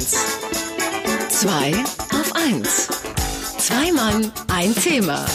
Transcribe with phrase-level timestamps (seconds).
[0.00, 0.16] 1.
[1.28, 1.74] 2
[2.14, 2.88] auf 1.
[3.58, 5.26] Zwei Mann, ein Thema.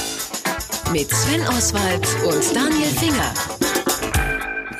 [0.92, 3.32] Mit Sven Oswald und Daniel Finger.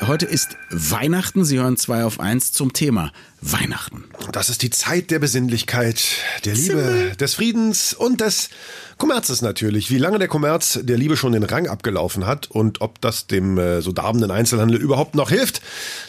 [0.08, 1.44] Heute ist Weihnachten.
[1.44, 4.04] Sie hören 2 auf 1 zum Thema Weihnachten.
[4.32, 6.02] Das ist die Zeit der Besinnlichkeit,
[6.44, 8.50] der Liebe, des Friedens und des
[8.98, 9.90] Kommerzes natürlich.
[9.90, 13.58] Wie lange der Kommerz der Liebe schon den Rang abgelaufen hat und ob das dem
[13.58, 15.60] äh, so darbenden Einzelhandel überhaupt noch hilft,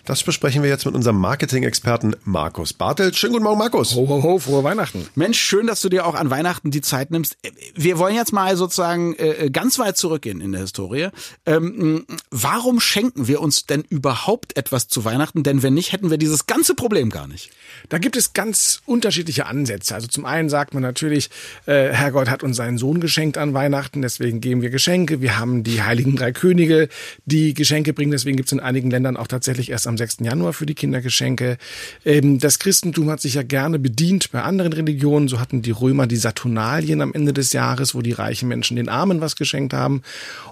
[0.06, 3.18] das besprechen wir jetzt mit unserem Marketing-Experten Markus Bartelt.
[3.18, 3.94] Schönen guten Morgen, Markus.
[3.96, 5.06] Ho, ho, ho, frohe Weihnachten.
[5.16, 7.36] Mensch, schön, dass du dir auch an Weihnachten die Zeit nimmst.
[7.76, 11.10] Wir wollen jetzt mal sozusagen äh, ganz weit zurückgehen in der Historie.
[11.46, 15.44] Ähm, warum schenken wir uns denn überhaupt etwas zu Weihnachten?
[15.44, 17.50] Denn wenn nicht, hätten wir dieses ganze Problem gar nicht.
[17.90, 19.96] Da gibt es ganz unterschiedliche Ansätze.
[19.96, 21.32] Also zum einen sagt man natürlich,
[21.66, 25.20] äh, Herrgott hat uns seinen Sohn geschenkt an Weihnachten, deswegen geben wir Geschenke.
[25.20, 26.90] Wir haben die heiligen drei Könige,
[27.26, 28.12] die Geschenke bringen.
[28.12, 30.18] Deswegen gibt es in einigen Ländern auch tatsächlich erst am 6.
[30.22, 31.58] Januar für die Kinder Geschenke.
[32.06, 35.28] Ähm, das Christentum hat sich ja gerne bedient bei anderen Religionen.
[35.28, 38.90] So hatten die Römer die Saturnalien am Ende des Jahres, wo die reichen Menschen den
[38.90, 40.04] Armen was geschenkt haben.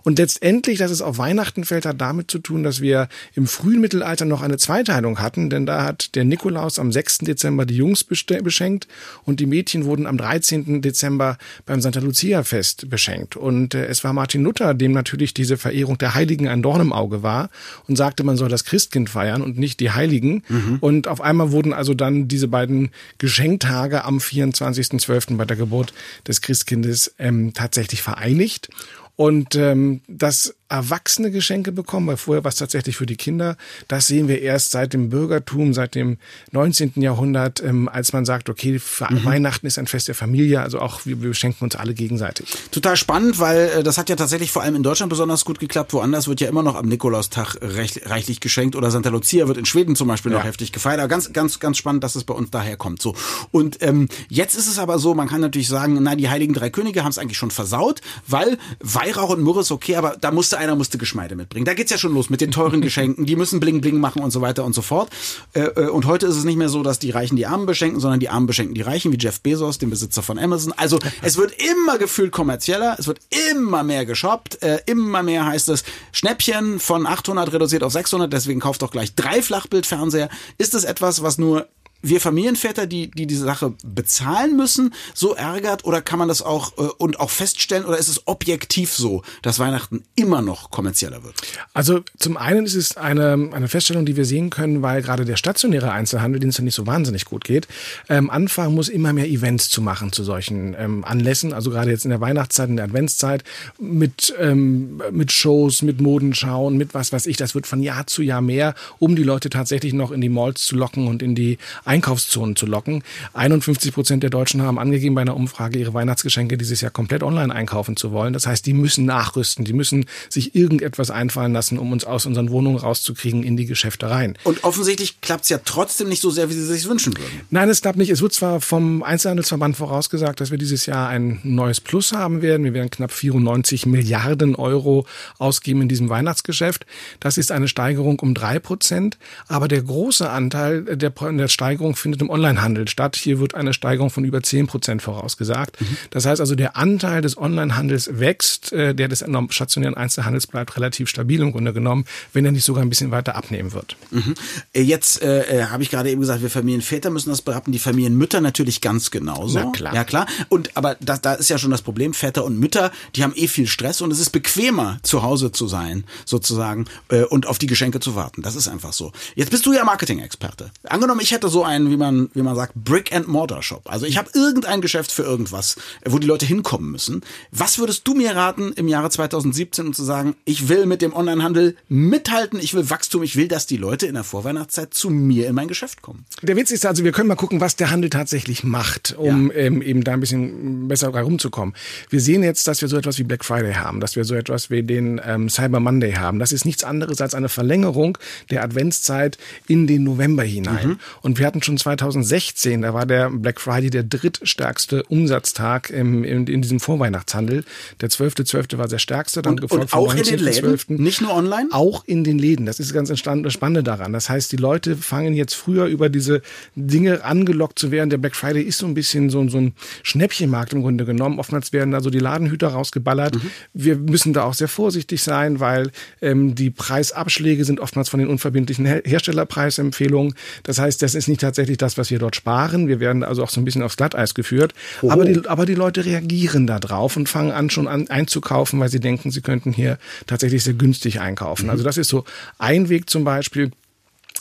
[0.02, 3.82] Und letztendlich, dass es auf Weihnachten fällt, hat damit zu tun, dass wir im frühen
[3.82, 7.20] Mittelalter noch eine Zweiteilung hatten, denn da hat der Nikolaus am 6.
[7.20, 8.88] Dezember die Jungs beschenkt
[9.24, 10.82] und die Mädchen wurden am 13.
[10.82, 13.36] Dezember beim Santa Lucia Fest beschenkt.
[13.36, 16.94] Und äh, es war Martin Luther, dem natürlich diese Verehrung der Heiligen ein Dorn im
[16.94, 17.50] Auge war
[17.88, 20.44] und sagte, man soll das Christkind feiern und nicht die Heiligen.
[20.48, 20.78] Mhm.
[20.82, 25.38] Und auf einmal wurden also dann diese beiden Geschenktage am 24.12.
[25.38, 25.94] bei der Geburt
[26.28, 28.70] des Christkindes ähm, tatsächlich vereinigt.
[29.16, 33.56] Und ähm, das erwachsene Geschenke bekommen, weil vorher war es tatsächlich für die Kinder.
[33.88, 36.18] Das sehen wir erst seit dem Bürgertum, seit dem
[36.52, 36.94] 19.
[36.96, 39.26] Jahrhundert, ähm, als man sagt, okay, mhm.
[39.26, 42.48] Weihnachten ist ein Fest der Familie, also auch wir, wir schenken uns alle gegenseitig.
[42.72, 45.94] Total spannend, weil äh, das hat ja tatsächlich vor allem in Deutschland besonders gut geklappt.
[45.94, 49.66] Woanders wird ja immer noch am Nikolaustag recht, reichlich geschenkt oder Santa Lucia wird in
[49.66, 50.40] Schweden zum Beispiel ja.
[50.40, 51.00] noch heftig gefeiert.
[51.00, 53.02] Aber ganz, ganz, ganz spannend, dass es bei uns daher kommt.
[53.02, 53.16] So
[53.52, 56.70] und ähm, jetzt ist es aber so, man kann natürlich sagen, nein, die Heiligen Drei
[56.70, 60.58] Könige haben es eigentlich schon versaut, weil Weihrauch und Myrrhe ist okay, aber da musste
[60.66, 61.66] einer musste Geschmeide mitbringen.
[61.66, 63.26] Da geht's ja schon los mit den teuren Geschenken.
[63.26, 65.10] Die müssen bling bling machen und so weiter und so fort.
[65.54, 68.00] Äh, äh, und heute ist es nicht mehr so, dass die Reichen die Armen beschenken,
[68.00, 70.74] sondern die Armen beschenken die Reichen, wie Jeff Bezos, den Besitzer von Amazon.
[70.76, 73.20] Also es wird immer gefühlt kommerzieller, es wird
[73.52, 78.60] immer mehr geshoppt, äh, immer mehr heißt es Schnäppchen von 800 reduziert auf 600, deswegen
[78.60, 80.30] kauft doch gleich drei Flachbildfernseher.
[80.58, 81.68] Ist es etwas, was nur
[82.02, 86.78] wir Familienväter, die, die diese Sache bezahlen müssen, so ärgert oder kann man das auch
[86.78, 91.36] äh, und auch feststellen oder ist es objektiv so, dass Weihnachten immer noch kommerzieller wird?
[91.74, 95.36] Also zum einen ist es eine, eine Feststellung, die wir sehen können, weil gerade der
[95.36, 97.68] stationäre Einzelhandel, den es ja nicht so wahnsinnig gut geht,
[98.10, 101.54] ähm, anfangen muss, immer mehr Events zu machen zu solchen ähm, Anlässen.
[101.54, 103.44] Also gerade jetzt in der Weihnachtszeit, in der Adventszeit
[103.80, 107.38] mit, ähm, mit Shows, mit Modenschauen, mit was weiß ich.
[107.38, 110.66] Das wird von Jahr zu Jahr mehr, um die Leute tatsächlich noch in die Malls
[110.66, 113.04] zu locken und in die Einkaufszonen zu locken.
[113.34, 117.54] 51 Prozent der Deutschen haben angegeben bei einer Umfrage, ihre Weihnachtsgeschenke dieses Jahr komplett online
[117.54, 118.34] einkaufen zu wollen.
[118.34, 122.50] Das heißt, die müssen nachrüsten, die müssen sich irgendetwas einfallen lassen, um uns aus unseren
[122.50, 124.38] Wohnungen rauszukriegen in die Geschäfte rein.
[124.44, 127.42] Und offensichtlich klappt es ja trotzdem nicht so sehr, wie Sie sich wünschen würden.
[127.50, 128.10] Nein, es klappt nicht.
[128.10, 132.64] Es wird zwar vom Einzelhandelsverband vorausgesagt, dass wir dieses Jahr ein neues Plus haben werden.
[132.64, 135.06] Wir werden knapp 94 Milliarden Euro
[135.38, 136.86] ausgeben in diesem Weihnachtsgeschäft.
[137.20, 139.18] Das ist eine Steigerung um drei Prozent.
[139.48, 143.18] Aber der große Anteil der, der Steigerung Steigerung findet im Onlinehandel statt.
[143.18, 145.82] Hier wird eine Steigerung von über 10 Prozent vorausgesagt.
[145.82, 145.98] Mhm.
[146.10, 151.10] Das heißt also, der Anteil des Onlinehandels wächst, äh, der des stationären Einzelhandels bleibt relativ
[151.10, 153.98] stabil im Grunde genommen, wenn er nicht sogar ein bisschen weiter abnehmen wird.
[154.12, 154.36] Mhm.
[154.72, 157.80] Äh, jetzt äh, äh, habe ich gerade eben gesagt, wir Familienväter müssen das beraten, die
[157.80, 159.60] Familienmütter natürlich ganz genauso.
[159.60, 159.94] Na klar.
[159.94, 160.28] Ja klar.
[160.48, 163.48] Und aber da, da ist ja schon das Problem, Väter und Mütter, die haben eh
[163.48, 167.68] viel Stress und es ist bequemer, zu Hause zu sein, sozusagen, äh, und auf die
[167.68, 168.42] Geschenke zu warten.
[168.42, 169.12] Das ist einfach so.
[169.36, 170.72] Jetzt bist du ja Marketing-Experte.
[170.84, 173.84] Angenommen, ich hätte so ein einen, wie man, wie man sagt, Brick and Mortar Shop.
[173.86, 177.22] Also ich habe irgendein Geschäft für irgendwas, wo die Leute hinkommen müssen.
[177.52, 181.14] Was würdest du mir raten im Jahre 2017, um zu sagen, ich will mit dem
[181.14, 185.48] Onlinehandel mithalten, ich will Wachstum, ich will, dass die Leute in der Vorweihnachtszeit zu mir
[185.48, 186.26] in mein Geschäft kommen?
[186.42, 189.58] Der Witz ist also, wir können mal gucken, was der Handel tatsächlich macht, um ja.
[189.58, 191.76] ähm, eben da ein bisschen besser herumzukommen.
[192.10, 194.70] Wir sehen jetzt, dass wir so etwas wie Black Friday haben, dass wir so etwas
[194.70, 196.40] wie den ähm, Cyber Monday haben.
[196.40, 198.18] Das ist nichts anderes als eine Verlängerung
[198.50, 199.38] der Adventszeit
[199.68, 200.88] in den November hinein.
[200.88, 201.00] Mhm.
[201.22, 206.48] Und wir hatten schon 2016, da war der Black Friday der drittstärkste Umsatztag im, in,
[206.48, 207.64] in diesem Vorweihnachtshandel.
[208.02, 208.56] Der 12.12.
[208.56, 208.78] .12.
[208.78, 210.90] war der stärkste, dann und, gefolgt und auch in den Läden, 12.
[210.90, 211.70] nicht nur online?
[211.72, 212.66] Auch in den Läden.
[212.66, 214.14] Das ist ganz entstanden, das Spannende daran.
[214.14, 216.42] Das heißt, die Leute fangen jetzt früher über diese
[216.76, 218.10] Dinge angelockt zu werden.
[218.10, 219.74] Der Black Friday ist so ein bisschen so, so ein
[220.04, 221.40] Schnäppchenmarkt im Grunde genommen.
[221.40, 223.36] Oftmals werden da so die Ladenhüter rausgeballert.
[223.36, 223.52] Mhm.
[223.74, 225.92] Wir müssen da auch sehr vorsichtig sein, weil
[226.22, 230.36] ähm, die Preisabschläge sind oftmals von den unverbindlichen Herstellerpreisempfehlungen.
[230.64, 232.88] Das heißt, das ist nicht tatsächlich das, was wir dort sparen.
[232.88, 234.74] Wir werden also auch so ein bisschen aufs Glatteis geführt.
[235.02, 238.90] Aber, die, aber die Leute reagieren da drauf und fangen an, schon an einzukaufen, weil
[238.90, 239.98] sie denken, sie könnten hier
[240.28, 241.66] tatsächlich sehr günstig einkaufen.
[241.66, 241.70] Mhm.
[241.72, 242.26] Also das ist so
[242.58, 243.72] ein Weg zum Beispiel.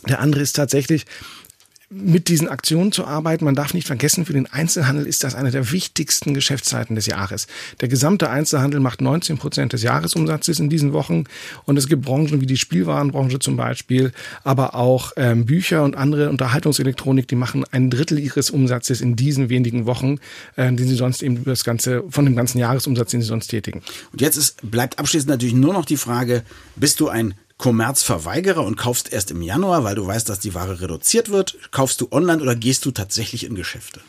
[0.08, 1.06] Der andere ist tatsächlich,
[1.94, 3.44] mit diesen Aktionen zu arbeiten.
[3.44, 7.46] Man darf nicht vergessen, für den Einzelhandel ist das eine der wichtigsten Geschäftszeiten des Jahres.
[7.80, 11.24] Der gesamte Einzelhandel macht 19 Prozent des Jahresumsatzes in diesen Wochen.
[11.64, 14.12] Und es gibt Branchen wie die Spielwarenbranche zum Beispiel,
[14.42, 19.48] aber auch ähm, Bücher und andere Unterhaltungselektronik, die machen ein Drittel ihres Umsatzes in diesen
[19.48, 20.18] wenigen Wochen,
[20.56, 23.48] äh, den sie sonst eben über das ganze, von dem ganzen Jahresumsatz, den sie sonst
[23.48, 23.82] tätigen.
[24.12, 26.42] Und jetzt ist, bleibt abschließend natürlich nur noch die Frage,
[26.76, 30.80] bist du ein Kommerzverweigerer und kaufst erst im Januar, weil du weißt, dass die Ware
[30.80, 31.56] reduziert wird?
[31.70, 34.00] Kaufst du online oder gehst du tatsächlich in Geschäfte?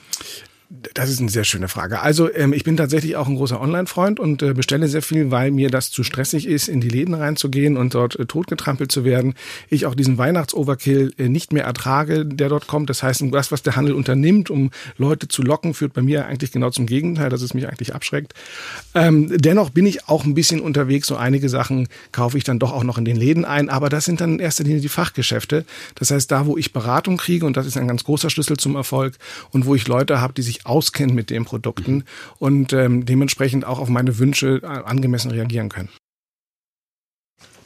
[0.69, 2.01] Das ist eine sehr schöne Frage.
[2.01, 5.51] Also ähm, ich bin tatsächlich auch ein großer Online-Freund und äh, bestelle sehr viel, weil
[5.51, 9.35] mir das zu stressig ist, in die Läden reinzugehen und dort äh, totgetrampelt zu werden.
[9.69, 12.89] Ich auch diesen Weihnachtsoverkill äh, nicht mehr ertrage, der dort kommt.
[12.89, 16.51] Das heißt, das, was der Handel unternimmt, um Leute zu locken, führt bei mir eigentlich
[16.51, 18.33] genau zum Gegenteil, dass es mich eigentlich abschreckt.
[18.95, 21.07] Ähm, dennoch bin ich auch ein bisschen unterwegs.
[21.07, 24.05] So einige Sachen kaufe ich dann doch auch noch in den Läden ein, aber das
[24.05, 25.63] sind dann in erster Linie die Fachgeschäfte.
[25.93, 28.75] Das heißt, da, wo ich Beratung kriege, und das ist ein ganz großer Schlüssel zum
[28.75, 29.17] Erfolg,
[29.51, 32.03] und wo ich Leute habe, die sich sich auskennen mit den Produkten
[32.39, 35.89] und ähm, dementsprechend auch auf meine Wünsche äh, angemessen reagieren können.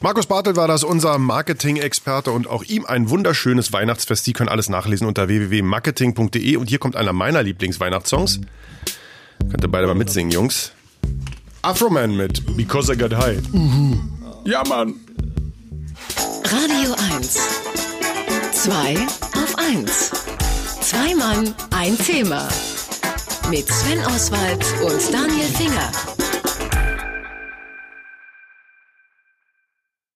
[0.02, 4.24] Markus Bartel war das, unser Marketing-Experte und auch ihm ein wunderschönes Weihnachtsfest.
[4.24, 8.40] Sie können alles nachlesen unter www.marketing.de und hier kommt einer meiner Lieblingsweihnachtssongs.
[9.50, 10.72] Könnt ihr beide mal mitsingen, Jungs.
[11.60, 13.42] Afroman mit Because I Got High.
[13.52, 13.98] Uhu.
[14.44, 14.94] Ja, Mann.
[16.44, 17.38] Radio 1.
[18.54, 20.10] 2 auf 1.
[20.80, 22.48] Zwei Mann, ein Thema
[23.50, 26.09] mit Sven Oswald und Daniel Finger.